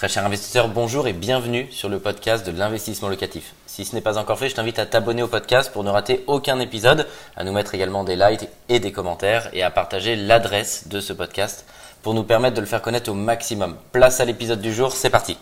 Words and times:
Très 0.00 0.08
cher 0.08 0.24
investisseur, 0.24 0.68
bonjour 0.68 1.06
et 1.08 1.12
bienvenue 1.12 1.66
sur 1.70 1.90
le 1.90 1.98
podcast 1.98 2.50
de 2.50 2.58
l'investissement 2.58 3.10
locatif. 3.10 3.52
Si 3.66 3.84
ce 3.84 3.94
n'est 3.94 4.00
pas 4.00 4.16
encore 4.16 4.38
fait, 4.38 4.48
je 4.48 4.54
t'invite 4.54 4.78
à 4.78 4.86
t'abonner 4.86 5.22
au 5.22 5.28
podcast 5.28 5.70
pour 5.70 5.84
ne 5.84 5.90
rater 5.90 6.24
aucun 6.26 6.58
épisode, 6.58 7.06
à 7.36 7.44
nous 7.44 7.52
mettre 7.52 7.74
également 7.74 8.02
des 8.02 8.16
likes 8.16 8.48
et 8.70 8.80
des 8.80 8.92
commentaires 8.92 9.50
et 9.52 9.62
à 9.62 9.70
partager 9.70 10.16
l'adresse 10.16 10.88
de 10.88 11.00
ce 11.00 11.12
podcast 11.12 11.66
pour 12.00 12.14
nous 12.14 12.22
permettre 12.22 12.56
de 12.56 12.62
le 12.62 12.66
faire 12.66 12.80
connaître 12.80 13.10
au 13.10 13.14
maximum. 13.14 13.76
Place 13.92 14.20
à 14.20 14.24
l'épisode 14.24 14.62
du 14.62 14.72
jour, 14.72 14.92
c'est 14.92 15.10
parti. 15.10 15.36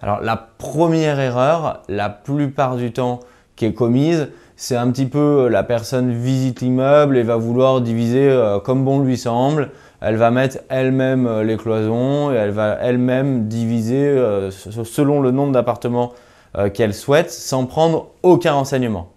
Alors 0.00 0.20
la 0.20 0.36
première 0.36 1.18
erreur, 1.18 1.82
la 1.88 2.08
plupart 2.08 2.76
du 2.76 2.92
temps 2.92 3.18
qui 3.56 3.64
est 3.64 3.74
commise, 3.74 4.28
c'est 4.54 4.76
un 4.76 4.92
petit 4.92 5.06
peu 5.06 5.48
la 5.48 5.64
personne 5.64 6.12
visite 6.12 6.60
l'immeuble 6.60 7.16
et 7.16 7.24
va 7.24 7.34
vouloir 7.34 7.80
diviser 7.80 8.28
euh, 8.28 8.60
comme 8.60 8.84
bon 8.84 9.00
lui 9.00 9.18
semble 9.18 9.72
elle 10.02 10.16
va 10.16 10.30
mettre 10.32 10.58
elle-même 10.68 11.26
euh, 11.26 11.44
les 11.44 11.56
cloisons 11.56 12.32
et 12.32 12.34
elle 12.34 12.50
va 12.50 12.76
elle-même 12.80 13.46
diviser 13.46 14.04
euh, 14.04 14.50
selon 14.50 15.20
le 15.20 15.30
nombre 15.30 15.52
d'appartements 15.52 16.12
euh, 16.58 16.68
qu'elle 16.68 16.92
souhaite 16.92 17.30
sans 17.30 17.66
prendre 17.66 18.08
aucun 18.22 18.52
renseignement. 18.52 19.12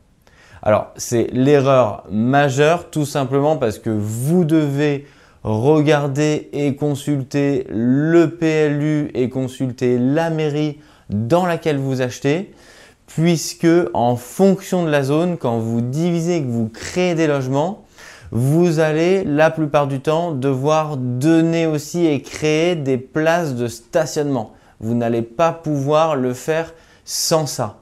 Alors 0.62 0.92
c'est 0.96 1.28
l'erreur 1.34 2.04
majeure 2.10 2.90
tout 2.92 3.06
simplement 3.06 3.58
parce 3.58 3.80
que 3.80 3.90
vous 3.90 4.46
devez 4.46 5.06
regarder 5.44 6.50
et 6.54 6.76
consulter 6.76 7.66
le 7.70 8.32
PLU 8.32 9.12
et 9.14 9.30
consulter 9.30 9.98
la 9.98 10.30
mairie 10.30 10.80
dans 11.10 11.46
laquelle 11.46 11.78
vous 11.78 12.02
achetez 12.02 12.54
puisque 13.08 13.68
en 13.94 14.16
fonction 14.16 14.84
de 14.84 14.90
la 14.90 15.04
zone, 15.04 15.38
quand 15.38 15.60
vous 15.60 15.82
divisez 15.82 16.38
et 16.38 16.42
que 16.42 16.50
vous 16.50 16.68
créez 16.68 17.14
des 17.14 17.28
logements, 17.28 17.85
vous 18.32 18.80
allez 18.80 19.24
la 19.24 19.52
plupart 19.52 19.88
du 19.88 20.00
temps 20.00 20.32
devoir 20.32 20.98
donner 20.98 21.66
aussi 21.66 22.06
et 22.06 22.22
créer 22.22 22.76
des 22.76 22.98
places 22.98 23.56
de 23.56 23.68
stationnement. 23.68 24.52
Vous 24.80 24.96
n'allez 24.96 25.22
pas 25.22 25.52
pouvoir 25.52 26.16
le 26.16 26.34
faire 26.34 26.74
sans 27.06 27.46
ça. 27.46 27.78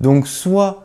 Donc 0.00 0.26
soit 0.26 0.84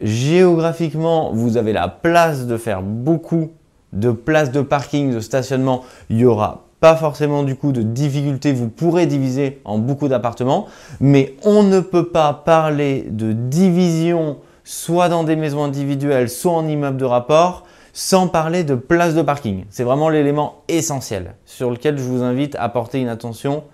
géographiquement, 0.00 1.32
vous 1.32 1.56
avez 1.56 1.72
la 1.72 1.88
place 1.88 2.46
de 2.46 2.56
faire 2.56 2.82
beaucoup 2.82 3.50
de 3.92 4.10
places 4.10 4.52
de 4.52 4.60
parking, 4.60 5.12
de 5.12 5.20
stationnement, 5.20 5.82
il 6.10 6.16
n'y 6.16 6.24
aura 6.24 6.64
pas 6.80 6.94
forcément 6.94 7.42
du 7.42 7.56
coup 7.56 7.72
de 7.72 7.82
difficulté, 7.82 8.52
vous 8.52 8.68
pourrez 8.68 9.06
diviser 9.06 9.60
en 9.64 9.78
beaucoup 9.78 10.08
d'appartements, 10.08 10.66
mais 11.00 11.34
on 11.42 11.62
ne 11.62 11.80
peut 11.80 12.08
pas 12.08 12.32
parler 12.32 13.06
de 13.10 13.32
division 13.32 14.36
soit 14.62 15.08
dans 15.08 15.24
des 15.24 15.34
maisons 15.34 15.64
individuelles, 15.64 16.28
soit 16.28 16.52
en 16.52 16.68
immeuble 16.68 16.98
de 16.98 17.04
rapport, 17.04 17.64
sans 17.98 18.28
parler 18.28 18.62
de 18.62 18.76
place 18.76 19.16
de 19.16 19.22
parking. 19.22 19.64
C'est 19.70 19.82
vraiment 19.82 20.08
l'élément 20.08 20.62
essentiel 20.68 21.34
sur 21.44 21.68
lequel 21.68 21.98
je 21.98 22.04
vous 22.04 22.22
invite 22.22 22.54
à 22.54 22.68
porter 22.68 23.00
une 23.00 23.08
attention 23.08 23.64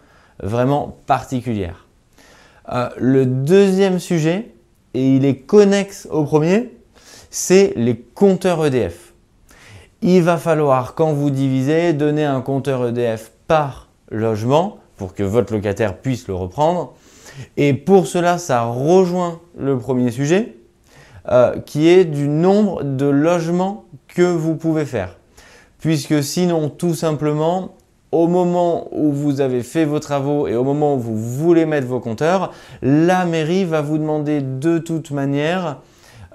vraiment 0.43 0.97
particulière. 1.05 1.87
Euh, 2.73 2.89
le 2.97 3.27
deuxième 3.27 3.99
sujet, 3.99 4.55
et 4.95 5.17
il 5.17 5.27
est 5.27 5.41
connexe 5.41 6.09
au 6.11 6.25
premier, 6.25 6.73
c'est 7.29 7.75
les 7.77 7.99
compteurs 7.99 8.65
EDF. 8.65 9.13
Il 10.01 10.23
va 10.23 10.39
falloir, 10.39 10.95
quand 10.95 11.13
vous 11.13 11.29
divisez, 11.29 11.93
donner 11.93 12.25
un 12.25 12.41
compteur 12.41 12.87
EDF 12.87 13.31
par 13.47 13.91
logement 14.11 14.79
pour 14.97 15.13
que 15.13 15.23
votre 15.23 15.53
locataire 15.53 15.99
puisse 15.99 16.29
le 16.29 16.35
reprendre. 16.35 16.95
Et 17.59 17.75
pour 17.75 18.07
cela, 18.07 18.39
ça 18.39 18.63
rejoint 18.63 19.41
le 19.59 19.79
premier 19.79 20.11
sujet, 20.11 20.57
euh, 21.29 21.61
qui 21.61 21.89
est 21.89 22.07
du 22.07 22.27
nombre 22.27 22.85
de 22.85 23.05
logements 23.05 23.85
que 24.15 24.23
vous 24.23 24.55
pouvez 24.55 24.87
faire. 24.87 25.17
Puisque 25.81 26.23
sinon, 26.23 26.71
tout 26.71 26.95
simplement, 26.95 27.75
au 28.13 28.29
moment 28.29 28.89
où 28.93 29.13
vous 29.13 29.41
avez 29.41 29.63
fait 29.63 29.85
vos 29.85 29.99
travaux 29.99 30.47
et 30.47 30.55
au 30.55 30.63
moment 30.63 30.95
où 30.95 30.99
vous 30.99 31.17
voulez 31.17 31.67
mettre 31.67 31.89
vos 31.89 32.01
compteurs, 32.01 32.53
la 32.81 33.27
mairie 33.27 33.65
va 33.65 33.83
vous 33.83 33.99
demander 33.99 34.41
de 34.41 34.79
toute 34.79 35.11
manière, 35.11 35.81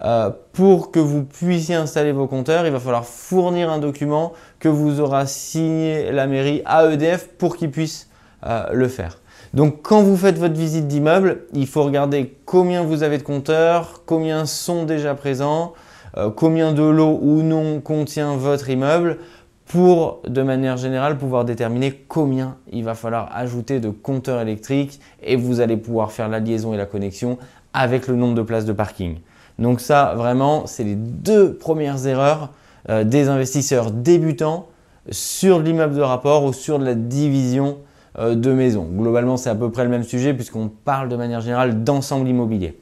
euh, 0.04 0.30
pour 0.54 0.92
que 0.92 1.00
vous 1.00 1.24
puissiez 1.24 1.76
installer 1.76 2.12
vos 2.12 2.28
compteurs, 2.28 2.66
il 2.66 2.72
va 2.72 2.80
falloir 2.80 3.06
fournir 3.06 3.70
un 3.70 3.80
document 3.80 4.34
que 4.60 4.70
vous 4.70 5.00
aura 5.00 5.26
signé 5.26 6.12
la 6.12 6.28
mairie 6.28 6.62
à 6.66 6.86
EDF 6.86 7.30
pour 7.38 7.56
qu'il 7.56 7.72
puisse 7.72 8.10
euh, 8.46 8.66
le 8.74 8.88
faire. 8.88 9.20
Donc 9.54 9.82
quand 9.82 10.02
vous 10.02 10.16
faites 10.16 10.38
votre 10.38 10.54
visite 10.54 10.88
d'immeuble, 10.88 11.44
il 11.54 11.66
faut 11.66 11.84
regarder 11.84 12.38
combien 12.46 12.84
vous 12.84 13.04
avez 13.04 13.18
de 13.18 13.24
compteurs, 13.24 14.04
combien 14.06 14.46
sont 14.46 14.84
déjà 14.84 15.16
présents, 15.16 15.74
euh, 16.18 16.30
combien 16.30 16.74
de 16.74 16.84
lots 16.84 17.20
ou 17.22 17.42
non 17.42 17.82
contient 17.82 18.36
votre 18.36 18.70
immeuble 18.70 19.18
pour, 19.66 20.22
de 20.28 20.42
manière 20.42 20.78
générale, 20.78 21.18
pouvoir 21.18 21.46
déterminer 21.46 22.04
combien 22.08 22.56
il 22.72 22.84
va 22.84 22.96
falloir 22.96 23.30
ajouter 23.36 23.80
de 23.80 23.90
compteurs 23.90 24.42
électriques 24.42 25.00
et 25.22 25.36
vous 25.36 25.60
allez 25.60 25.78
pouvoir 25.78 26.12
faire 26.12 26.28
la 26.28 26.40
liaison 26.40 26.74
et 26.74 26.78
la 26.78 26.88
connexion 26.88 27.38
avec 27.74 28.08
le 28.08 28.16
nombre 28.16 28.34
de 28.34 28.42
places 28.42 28.66
de 28.66 28.74
parking. 28.74 29.18
Donc 29.60 29.80
ça, 29.80 30.16
vraiment, 30.16 30.66
c'est 30.66 30.84
les 30.84 30.96
deux 30.96 31.54
premières 31.54 32.08
erreurs 32.08 32.50
euh, 32.90 33.04
des 33.04 33.28
investisseurs 33.28 33.92
débutants 33.92 34.68
sur 35.12 35.60
l'immeuble 35.60 35.96
de 35.96 36.02
rapport 36.02 36.46
ou 36.46 36.54
sur 36.54 36.80
la 36.80 36.96
division 36.96 37.78
euh, 38.18 38.34
de 38.34 38.52
maison. 38.52 38.88
Globalement, 38.92 39.38
c'est 39.38 39.50
à 39.50 39.56
peu 39.56 39.70
près 39.70 39.84
le 39.84 39.90
même 39.90 40.04
sujet 40.04 40.34
puisqu'on 40.34 40.70
parle 40.70 41.10
de 41.10 41.16
manière 41.16 41.42
générale 41.42 41.84
d'ensemble 41.84 42.28
immobilier. 42.28 42.80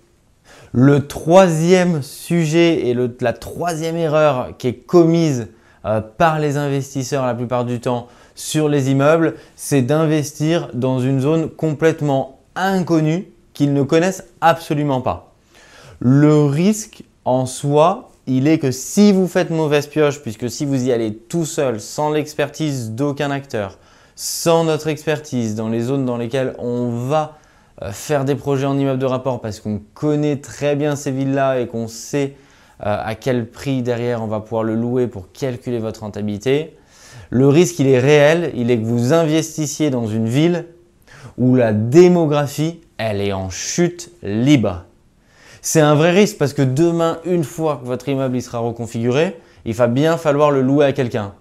Le 0.74 1.08
troisième 1.08 2.02
sujet 2.02 2.88
et 2.88 2.96
la 3.22 3.34
troisième 3.34 3.96
erreur 3.96 4.50
qui 4.58 4.68
est 4.68 4.74
commise 4.74 5.48
euh, 5.86 6.02
par 6.02 6.40
les 6.40 6.58
investisseurs 6.58 7.26
la 7.26 7.34
plupart 7.34 7.64
du 7.66 7.80
temps 7.80 8.08
sur 8.36 8.68
les 8.70 8.92
immeubles, 8.92 9.36
c'est 9.56 9.82
d'investir 9.82 10.70
dans 10.74 11.00
une 11.00 11.22
zone 11.22 11.50
complètement 11.50 12.40
inconnue 12.56 13.28
qu'ils 13.54 13.74
ne 13.74 13.84
connaissent 13.84 14.26
absolument 14.42 15.02
pas. 15.02 15.34
Le 16.00 16.46
risque 16.46 17.04
en 17.26 17.46
soi, 17.46 18.12
il 18.28 18.48
est 18.48 18.60
que 18.60 18.72
si 18.72 19.12
vous 19.12 19.28
faites 19.28 19.50
mauvaise 19.50 19.88
pioche, 19.88 20.22
puisque 20.22 20.50
si 20.50 20.66
vous 20.66 20.86
y 20.86 20.92
allez 20.92 21.16
tout 21.16 21.46
seul, 21.46 21.80
sans 21.80 22.12
l'expertise 22.12 22.92
d'aucun 22.92 23.32
acteur, 23.32 23.78
sans 24.16 24.64
notre 24.64 24.88
expertise 24.88 25.56
dans 25.56 25.70
les 25.70 25.82
zones 25.82 26.06
dans 26.06 26.18
lesquelles 26.18 26.54
on 26.60 26.90
va 27.08 27.38
faire 27.92 28.26
des 28.26 28.36
projets 28.36 28.66
en 28.66 28.78
immeuble 28.78 29.00
de 29.00 29.06
rapport 29.06 29.40
parce 29.40 29.60
qu'on 29.60 29.82
connaît 29.94 30.38
très 30.38 30.76
bien 30.76 30.96
ces 30.96 31.12
villes-là 31.12 31.60
et 31.60 31.68
qu'on 31.68 31.88
sait 31.88 32.36
euh, 32.86 32.98
à 33.04 33.16
quel 33.16 33.50
prix 33.50 33.82
derrière 33.82 34.22
on 34.22 34.28
va 34.28 34.40
pouvoir 34.40 34.64
le 34.64 34.76
louer 34.76 35.08
pour 35.08 35.32
calculer 35.32 35.80
votre 35.80 36.02
rentabilité. 36.02 36.76
Le 37.32 37.48
risque, 37.48 37.80
il 37.80 37.88
est 37.88 38.00
réel, 38.00 38.52
il 38.56 38.70
est 38.70 38.80
que 38.80 38.86
vous 38.86 39.14
investissiez 39.14 39.90
dans 39.90 40.06
une 40.06 40.28
ville 40.28 40.66
où 41.38 41.56
la 41.56 41.74
démographie, 41.74 42.82
elle 42.98 43.20
est 43.20 43.34
en 43.34 43.50
chute 43.50 44.12
libre. 44.22 44.86
C'est 45.62 45.82
un 45.82 45.96
vrai 45.96 46.12
risque 46.12 46.38
parce 46.38 46.54
que 46.54 46.62
demain, 46.62 47.18
une 47.26 47.44
fois 47.44 47.78
que 47.82 47.88
votre 47.88 48.08
immeuble 48.10 48.42
sera 48.42 48.60
reconfiguré, 48.60 49.40
il 49.66 49.74
va 49.74 49.88
bien 49.88 50.18
falloir 50.18 50.52
le 50.52 50.62
louer 50.62 50.86
à 50.86 50.94
quelqu'un. 50.94 51.34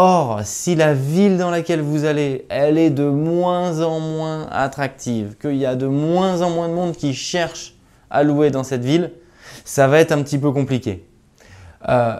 Or, 0.00 0.42
si 0.44 0.76
la 0.76 0.94
ville 0.94 1.38
dans 1.38 1.50
laquelle 1.50 1.80
vous 1.80 2.04
allez, 2.04 2.46
elle 2.50 2.78
est 2.78 2.90
de 2.90 3.02
moins 3.02 3.82
en 3.82 3.98
moins 3.98 4.46
attractive, 4.52 5.34
qu'il 5.42 5.56
y 5.56 5.66
a 5.66 5.74
de 5.74 5.88
moins 5.88 6.40
en 6.42 6.50
moins 6.50 6.68
de 6.68 6.72
monde 6.72 6.92
qui 6.92 7.14
cherche 7.14 7.74
à 8.08 8.22
louer 8.22 8.52
dans 8.52 8.62
cette 8.62 8.84
ville, 8.84 9.10
ça 9.64 9.88
va 9.88 9.98
être 9.98 10.12
un 10.12 10.22
petit 10.22 10.38
peu 10.38 10.52
compliqué. 10.52 11.04
Euh, 11.88 12.16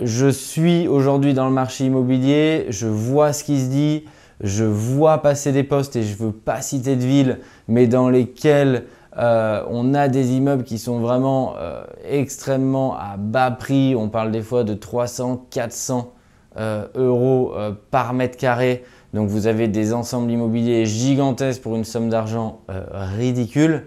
je 0.00 0.26
suis 0.26 0.88
aujourd'hui 0.88 1.34
dans 1.34 1.44
le 1.44 1.52
marché 1.52 1.84
immobilier, 1.84 2.64
je 2.70 2.86
vois 2.86 3.34
ce 3.34 3.44
qui 3.44 3.60
se 3.60 3.68
dit, 3.68 4.06
je 4.40 4.64
vois 4.64 5.20
passer 5.20 5.52
des 5.52 5.64
postes 5.64 5.96
et 5.96 6.04
je 6.04 6.12
ne 6.12 6.28
veux 6.28 6.32
pas 6.32 6.62
citer 6.62 6.96
de 6.96 7.04
ville, 7.04 7.40
mais 7.68 7.86
dans 7.86 8.08
lesquels 8.08 8.84
euh, 9.18 9.62
on 9.68 9.92
a 9.92 10.08
des 10.08 10.32
immeubles 10.32 10.64
qui 10.64 10.78
sont 10.78 11.00
vraiment 11.00 11.56
euh, 11.58 11.84
extrêmement 12.08 12.96
à 12.96 13.18
bas 13.18 13.50
prix. 13.50 13.94
On 13.94 14.08
parle 14.08 14.30
des 14.30 14.40
fois 14.40 14.64
de 14.64 14.72
300, 14.72 15.48
400 15.50 16.14
euh, 16.14 16.17
euros 16.56 17.52
euh, 17.56 17.72
par 17.90 18.14
mètre 18.14 18.36
carré. 18.36 18.84
Donc 19.14 19.28
vous 19.28 19.46
avez 19.46 19.68
des 19.68 19.94
ensembles 19.94 20.30
immobiliers 20.30 20.86
gigantesques 20.86 21.62
pour 21.62 21.76
une 21.76 21.84
somme 21.84 22.08
d'argent 22.08 22.60
euh, 22.70 22.84
ridicule. 23.16 23.86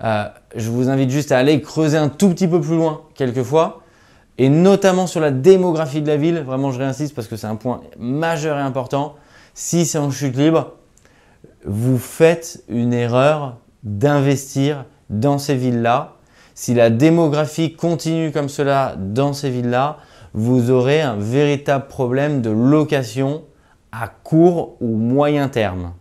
je 0.00 0.70
vous 0.70 0.88
invite 0.88 1.10
juste 1.10 1.32
à 1.32 1.38
aller 1.38 1.60
creuser 1.60 1.96
un 1.96 2.08
tout 2.08 2.28
petit 2.30 2.48
peu 2.48 2.60
plus 2.60 2.76
loin 2.76 3.02
quelquefois 3.14 3.82
et 4.38 4.48
notamment 4.48 5.06
sur 5.06 5.20
la 5.20 5.32
démographie 5.32 6.00
de 6.00 6.06
la 6.06 6.16
ville. 6.16 6.38
Vraiment, 6.38 6.70
je 6.70 6.78
réinsiste 6.78 7.14
parce 7.14 7.26
que 7.26 7.36
c'est 7.36 7.48
un 7.48 7.56
point 7.56 7.80
majeur 7.98 8.56
et 8.56 8.62
important. 8.62 9.16
Si 9.52 9.84
c'est 9.84 9.98
en 9.98 10.12
chute 10.12 10.36
libre, 10.36 10.74
vous 11.64 11.98
faites 11.98 12.62
une 12.68 12.92
erreur 12.92 13.58
d'investir 13.82 14.84
dans 15.10 15.38
ces 15.38 15.56
villes-là. 15.56 16.14
Si 16.54 16.74
la 16.74 16.90
démographie 16.90 17.74
continue 17.74 18.30
comme 18.30 18.48
cela 18.48 18.94
dans 18.96 19.32
ces 19.32 19.50
villes-là, 19.50 19.98
vous 20.34 20.70
aurez 20.70 21.00
un 21.00 21.16
véritable 21.16 21.86
problème 21.88 22.42
de 22.42 22.50
location 22.50 23.42
à 23.92 24.08
court 24.08 24.76
ou 24.80 24.96
moyen 24.96 25.48
terme. 25.48 25.92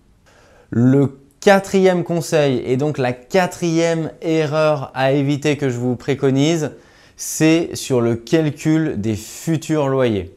Le 0.70 1.20
quatrième 1.40 2.04
conseil 2.04 2.62
et 2.66 2.78
donc 2.78 2.98
la 2.98 3.14
quatrième 3.14 4.12
erreur 4.22 4.92
à 4.94 5.14
éviter 5.14 5.58
que 5.58 5.70
je 5.70 5.78
vous 5.78 5.96
préconise, 5.96 6.72
c'est 7.16 7.70
sur 7.74 8.02
le 8.02 8.16
calcul 8.16 9.00
des 9.00 9.16
futurs 9.16 9.88
loyers. 9.88 10.36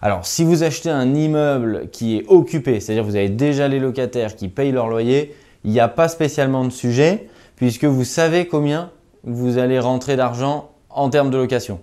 Alors 0.00 0.26
si 0.26 0.44
vous 0.44 0.62
achetez 0.62 0.90
un 0.90 1.14
immeuble 1.14 1.88
qui 1.90 2.16
est 2.16 2.24
occupé, 2.28 2.80
c'est-à-dire 2.80 3.04
vous 3.04 3.16
avez 3.16 3.28
déjà 3.28 3.68
les 3.68 3.80
locataires 3.80 4.36
qui 4.36 4.48
payent 4.48 4.72
leur 4.72 4.88
loyer, 4.88 5.34
il 5.64 5.72
n'y 5.72 5.80
a 5.80 5.88
pas 5.88 6.08
spécialement 6.08 6.64
de 6.64 6.70
sujet 6.70 7.28
puisque 7.56 7.84
vous 7.84 8.04
savez 8.04 8.46
combien 8.46 8.90
vous 9.24 9.58
allez 9.58 9.78
rentrer 9.78 10.16
d'argent 10.16 10.70
en 10.88 11.10
termes 11.10 11.30
de 11.30 11.36
location. 11.36 11.80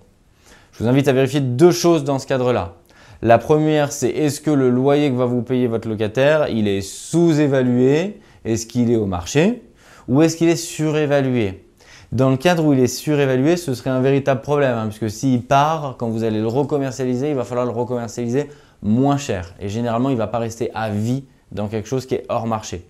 Je 0.77 0.83
vous 0.83 0.89
invite 0.89 1.07
à 1.07 1.13
vérifier 1.13 1.39
deux 1.39 1.71
choses 1.71 2.03
dans 2.03 2.19
ce 2.19 2.27
cadre-là. 2.27 2.73
La 3.21 3.37
première, 3.37 3.93
c'est 3.93 4.09
est-ce 4.09 4.41
que 4.41 4.51
le 4.51 4.69
loyer 4.69 5.09
que 5.09 5.15
va 5.15 5.25
vous 5.25 5.41
payer 5.41 5.67
votre 5.67 5.87
locataire, 5.87 6.49
il 6.49 6.67
est 6.67 6.81
sous-évalué? 6.81 8.19
Est-ce 8.43 8.67
qu'il 8.67 8.91
est 8.91 8.97
au 8.97 9.05
marché? 9.05 9.63
Ou 10.09 10.21
est-ce 10.21 10.35
qu'il 10.35 10.49
est 10.49 10.57
surévalué? 10.57 11.63
Dans 12.11 12.29
le 12.29 12.35
cadre 12.35 12.65
où 12.65 12.73
il 12.73 12.79
est 12.81 12.87
surévalué, 12.87 13.55
ce 13.55 13.73
serait 13.73 13.89
un 13.89 14.01
véritable 14.01 14.41
problème, 14.41 14.77
hein, 14.77 14.87
puisque 14.87 15.09
s'il 15.09 15.43
part, 15.43 15.95
quand 15.97 16.09
vous 16.09 16.25
allez 16.25 16.41
le 16.41 16.47
recommercialiser, 16.47 17.29
il 17.29 17.35
va 17.35 17.45
falloir 17.45 17.65
le 17.65 17.71
recommercialiser 17.71 18.49
moins 18.81 19.17
cher. 19.17 19.55
Et 19.61 19.69
généralement, 19.69 20.09
il 20.09 20.15
ne 20.15 20.17
va 20.17 20.27
pas 20.27 20.39
rester 20.39 20.71
à 20.73 20.89
vie 20.89 21.23
dans 21.53 21.69
quelque 21.69 21.87
chose 21.87 22.05
qui 22.05 22.15
est 22.15 22.25
hors 22.27 22.47
marché. 22.47 22.85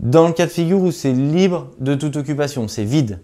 Dans 0.00 0.26
le 0.26 0.32
cas 0.32 0.46
de 0.46 0.50
figure 0.50 0.80
où 0.80 0.90
c'est 0.90 1.12
libre 1.12 1.68
de 1.80 1.94
toute 1.94 2.16
occupation, 2.16 2.66
c'est 2.66 2.84
vide, 2.84 3.20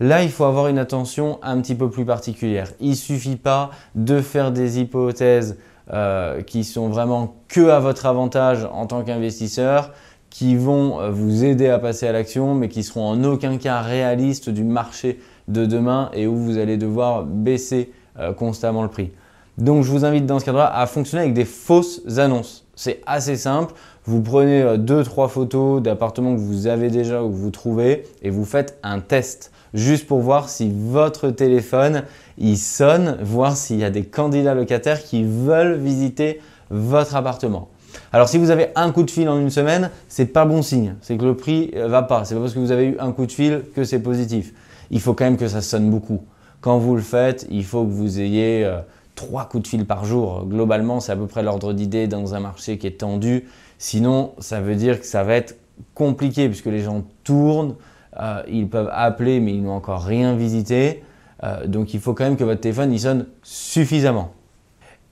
là 0.00 0.22
il 0.22 0.30
faut 0.30 0.44
avoir 0.44 0.68
une 0.68 0.78
attention 0.78 1.38
un 1.42 1.60
petit 1.60 1.74
peu 1.74 1.90
plus 1.90 2.04
particulière. 2.04 2.70
Il 2.80 2.90
ne 2.90 2.94
suffit 2.94 3.36
pas 3.36 3.70
de 3.94 4.20
faire 4.20 4.52
des 4.52 4.80
hypothèses 4.80 5.58
euh, 5.92 6.42
qui 6.42 6.64
sont 6.64 6.88
vraiment 6.88 7.36
que 7.48 7.68
à 7.68 7.80
votre 7.80 8.06
avantage 8.06 8.66
en 8.72 8.86
tant 8.86 9.02
qu'investisseur, 9.02 9.92
qui 10.34 10.56
vont 10.56 11.00
euh, 11.00 11.10
vous 11.10 11.44
aider 11.44 11.68
à 11.68 11.78
passer 11.78 12.08
à 12.08 12.12
l'action, 12.12 12.54
mais 12.54 12.68
qui 12.68 12.82
seront 12.82 13.06
en 13.06 13.22
aucun 13.22 13.56
cas 13.56 13.80
réalistes 13.80 14.50
du 14.50 14.64
marché 14.64 15.20
de 15.46 15.64
demain 15.64 16.10
et 16.12 16.26
où 16.26 16.34
vous 16.34 16.58
allez 16.58 16.76
devoir 16.76 17.24
baisser 17.24 17.92
euh, 18.18 18.32
constamment 18.32 18.82
le 18.82 18.88
prix. 18.88 19.12
Donc 19.58 19.84
je 19.84 19.90
vous 19.90 20.04
invite 20.04 20.26
dans 20.26 20.40
ce 20.40 20.44
cadre-là 20.44 20.76
à 20.76 20.86
fonctionner 20.86 21.22
avec 21.22 21.34
des 21.34 21.44
fausses 21.44 22.00
annonces. 22.18 22.66
C'est 22.74 23.00
assez 23.06 23.36
simple. 23.36 23.74
Vous 24.04 24.20
prenez 24.20 24.62
euh, 24.62 24.76
deux, 24.76 25.04
trois 25.04 25.28
photos 25.28 25.80
d'appartements 25.80 26.34
que 26.34 26.40
vous 26.40 26.66
avez 26.66 26.90
déjà 26.90 27.22
ou 27.22 27.30
que 27.30 27.36
vous 27.36 27.50
trouvez 27.50 28.04
et 28.22 28.30
vous 28.30 28.44
faites 28.44 28.78
un 28.82 29.00
test 29.00 29.52
juste 29.74 30.06
pour 30.06 30.20
voir 30.20 30.48
si 30.48 30.72
votre 30.72 31.30
téléphone 31.30 32.04
il 32.38 32.56
sonne, 32.56 33.18
voir 33.22 33.56
s'il 33.56 33.78
y 33.78 33.84
a 33.84 33.90
des 33.90 34.04
candidats 34.04 34.54
locataires 34.54 35.02
qui 35.02 35.24
veulent 35.24 35.76
visiter 35.76 36.40
votre 36.70 37.14
appartement. 37.16 37.68
Alors 38.12 38.28
si 38.28 38.38
vous 38.38 38.50
avez 38.50 38.68
un 38.74 38.90
coup 38.92 39.02
de 39.02 39.10
fil 39.10 39.28
en 39.28 39.38
une 39.38 39.50
semaine, 39.50 39.90
c'est 40.08 40.26
pas 40.26 40.44
bon 40.44 40.62
signe, 40.62 40.94
c'est 41.00 41.16
que 41.16 41.24
le 41.24 41.36
prix 41.36 41.70
euh, 41.76 41.88
va 41.88 42.02
pas. 42.02 42.24
C'est 42.24 42.34
pas 42.34 42.40
parce 42.40 42.54
que 42.54 42.58
vous 42.58 42.72
avez 42.72 42.86
eu 42.86 42.96
un 42.98 43.12
coup 43.12 43.26
de 43.26 43.32
fil 43.32 43.62
que 43.74 43.84
c'est 43.84 44.00
positif. 44.00 44.52
Il 44.90 45.00
faut 45.00 45.14
quand 45.14 45.24
même 45.24 45.36
que 45.36 45.48
ça 45.48 45.60
sonne 45.60 45.90
beaucoup. 45.90 46.22
Quand 46.60 46.78
vous 46.78 46.96
le 46.96 47.02
faites, 47.02 47.46
il 47.50 47.64
faut 47.64 47.84
que 47.84 47.90
vous 47.90 48.20
ayez 48.20 48.64
euh, 48.64 48.78
trois 49.14 49.44
coups 49.44 49.64
de 49.64 49.68
fil 49.68 49.86
par 49.86 50.04
jour. 50.04 50.44
Globalement, 50.46 51.00
c'est 51.00 51.12
à 51.12 51.16
peu 51.16 51.26
près 51.26 51.42
l'ordre 51.42 51.72
d'idée 51.72 52.06
dans 52.06 52.34
un 52.34 52.40
marché 52.40 52.78
qui 52.78 52.86
est 52.86 52.98
tendu. 52.98 53.44
Sinon, 53.78 54.32
ça 54.38 54.60
veut 54.60 54.76
dire 54.76 55.00
que 55.00 55.06
ça 55.06 55.22
va 55.22 55.34
être 55.34 55.56
compliqué 55.94 56.48
puisque 56.48 56.66
les 56.66 56.80
gens 56.80 57.04
tournent, 57.22 57.74
euh, 58.20 58.42
ils 58.48 58.68
peuvent 58.68 58.90
appeler 58.92 59.40
mais 59.40 59.52
ils 59.52 59.62
n'ont 59.62 59.76
encore 59.76 60.02
rien 60.02 60.34
visité. 60.34 61.02
Euh, 61.42 61.66
donc 61.66 61.94
il 61.94 62.00
faut 62.00 62.14
quand 62.14 62.24
même 62.24 62.36
que 62.36 62.44
votre 62.44 62.60
téléphone 62.60 62.92
il 62.92 63.00
sonne 63.00 63.26
suffisamment. 63.42 64.32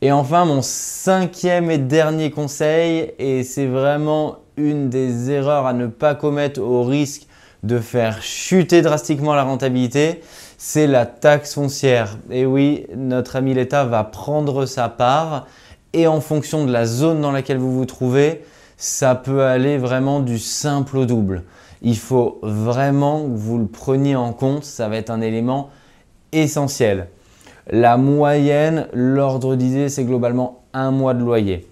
Et 0.05 0.11
enfin, 0.11 0.45
mon 0.45 0.63
cinquième 0.63 1.71
et 1.71 1.79
dernier 1.79 2.33
conseil, 2.33 3.13
et 3.21 3.45
c'est 3.45 3.69
vraiment 3.69 4.39
une 4.57 4.91
des 4.91 5.31
erreurs 5.31 5.65
à 5.65 5.73
ne 5.75 5.87
pas 5.87 6.17
commettre 6.17 6.61
au 6.61 6.83
risque 6.83 7.29
de 7.63 7.79
faire 7.79 8.21
chuter 8.21 8.83
drastiquement 8.83 9.35
la 9.35 9.45
rentabilité, 9.45 10.21
c'est 10.59 10.89
la 10.89 11.07
taxe 11.07 11.55
foncière. 11.55 12.17
Et 12.31 12.47
oui, 12.47 12.87
notre 12.97 13.37
ami 13.37 13.55
l'État 13.55 13.85
va 13.85 14.03
prendre 14.03 14.67
sa 14.67 14.89
part 14.89 15.47
et 15.93 16.09
en 16.09 16.21
fonction 16.21 16.65
de 16.67 16.73
la 16.73 16.85
zone 16.85 17.21
dans 17.21 17.31
laquelle 17.31 17.59
vous 17.59 17.73
vous 17.73 17.87
trouvez, 17.87 18.43
ça 18.77 19.15
peut 19.15 19.45
aller 19.45 19.79
vraiment 19.79 20.19
du 20.19 20.41
simple 20.41 20.97
au 20.97 21.07
double. 21.07 21.45
Il 21.83 21.97
faut 21.97 22.39
vraiment 22.43 23.25
que 23.25 23.37
vous 23.37 23.59
le 23.59 23.67
preniez 23.67 24.17
en 24.17 24.33
compte, 24.33 24.65
ça 24.65 24.89
va 24.89 24.97
être 24.97 25.11
un 25.11 25.21
élément 25.21 25.71
essentiel. 26.31 27.09
La 27.71 27.97
moyenne, 27.97 28.89
l'ordre 28.93 29.57
d'idée, 29.57 29.89
c'est 29.89 30.05
globalement 30.05 30.63
un 30.73 30.91
mois 30.91 31.15
de 31.15 31.23
loyer. 31.23 31.69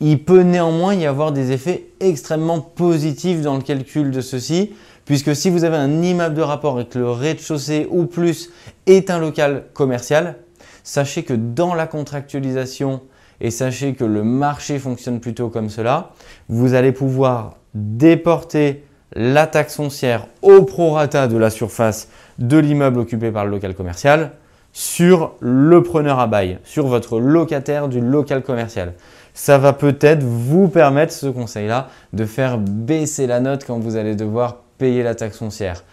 Il 0.00 0.22
peut 0.22 0.42
néanmoins 0.42 0.94
y 0.94 1.06
avoir 1.06 1.32
des 1.32 1.52
effets 1.52 1.86
extrêmement 2.00 2.60
positifs 2.60 3.40
dans 3.40 3.56
le 3.56 3.62
calcul 3.62 4.10
de 4.10 4.20
ceci, 4.20 4.74
puisque 5.04 5.34
si 5.34 5.50
vous 5.50 5.64
avez 5.64 5.76
un 5.76 6.02
immeuble 6.02 6.34
de 6.34 6.42
rapport 6.42 6.80
et 6.80 6.86
que 6.86 6.98
le 6.98 7.10
rez-de-chaussée 7.10 7.86
ou 7.90 8.06
plus 8.06 8.50
est 8.86 9.10
un 9.10 9.18
local 9.18 9.64
commercial, 9.72 10.36
sachez 10.82 11.22
que 11.22 11.34
dans 11.34 11.74
la 11.74 11.86
contractualisation 11.86 13.00
et 13.40 13.50
sachez 13.50 13.94
que 13.94 14.04
le 14.04 14.22
marché 14.22 14.78
fonctionne 14.78 15.20
plutôt 15.20 15.48
comme 15.48 15.68
cela, 15.68 16.12
vous 16.48 16.74
allez 16.74 16.92
pouvoir 16.92 17.56
déporter 17.74 18.84
la 19.14 19.46
taxe 19.46 19.76
foncière 19.76 20.26
au 20.42 20.62
prorata 20.62 21.28
de 21.28 21.36
la 21.36 21.50
surface 21.50 22.08
de 22.38 22.58
l'immeuble 22.58 22.98
occupé 22.98 23.30
par 23.30 23.44
le 23.44 23.52
local 23.52 23.74
commercial 23.74 24.32
sur 24.72 25.34
le 25.40 25.82
preneur 25.84 26.18
à 26.18 26.26
bail, 26.26 26.58
sur 26.64 26.88
votre 26.88 27.20
locataire 27.20 27.88
du 27.88 28.00
local 28.00 28.42
commercial. 28.42 28.94
Ça 29.32 29.56
va 29.56 29.72
peut-être 29.72 30.24
vous 30.24 30.68
permettre, 30.68 31.12
ce 31.12 31.26
conseil-là, 31.26 31.88
de 32.12 32.24
faire 32.24 32.58
baisser 32.58 33.26
la 33.26 33.40
note 33.40 33.64
quand 33.64 33.78
vous 33.78 33.96
allez 33.96 34.16
devoir 34.16 34.62
payer 34.78 35.04
la 35.04 35.14
taxe 35.14 35.38
foncière. 35.38 35.84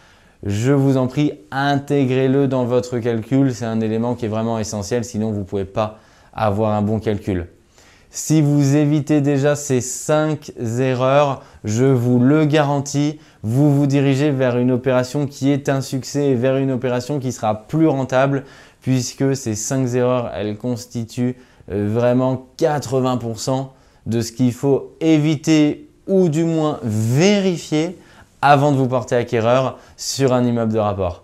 Je 0.44 0.72
vous 0.72 0.98
en 0.98 1.06
prie, 1.06 1.34
intégrez-le 1.52 2.48
dans 2.48 2.66
votre 2.66 2.98
calcul. 2.98 3.54
C'est 3.54 3.66
un 3.66 3.80
élément 3.82 4.16
qui 4.16 4.26
est 4.26 4.30
vraiment 4.30 4.58
essentiel, 4.58 5.06
sinon 5.06 5.32
vous 5.32 5.40
ne 5.40 5.46
pouvez 5.46 5.66
pas 5.66 6.00
avoir 6.34 6.72
un 6.72 6.82
bon 6.82 7.00
calcul. 7.00 7.48
Si 8.14 8.42
vous 8.42 8.76
évitez 8.76 9.22
déjà 9.22 9.56
ces 9.56 9.80
5 9.80 10.52
erreurs, 10.80 11.44
je 11.64 11.86
vous 11.86 12.20
le 12.20 12.44
garantis, 12.44 13.20
vous 13.42 13.74
vous 13.74 13.88
dirigez 13.88 14.32
vers 14.32 14.58
une 14.58 14.72
opération 14.72 15.28
qui 15.28 15.50
est 15.50 15.70
un 15.70 15.80
succès 15.80 16.32
et 16.32 16.36
vers 16.36 16.58
une 16.58 16.72
opération 16.72 17.20
qui 17.20 17.32
sera 17.32 17.68
plus 17.70 17.88
rentable 17.88 18.44
puisque 18.82 19.34
ces 19.34 19.56
5 19.56 19.94
erreurs, 19.94 20.30
elles 20.36 20.58
constituent 20.58 21.38
euh, 21.72 21.88
vraiment 21.90 22.50
80% 22.58 23.68
de 24.08 24.20
ce 24.20 24.34
qu'il 24.34 24.52
faut 24.52 24.94
éviter 25.00 25.88
ou 26.06 26.28
du 26.28 26.44
moins 26.44 26.82
vérifier 26.84 27.98
avant 28.42 28.74
de 28.74 28.78
vous 28.78 28.90
porter 28.90 29.16
acquéreur 29.16 29.80
sur 29.96 30.34
un 30.34 30.44
immeuble 30.44 30.74
de 30.74 30.80
rapport. 30.80 31.24